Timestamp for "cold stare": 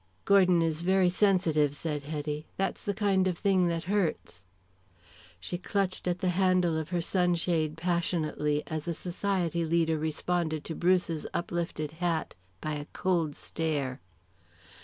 12.93-14.01